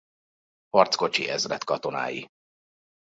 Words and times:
Harckocsi 0.69 1.29
Ezred 1.29 1.63
katonái. 1.63 2.27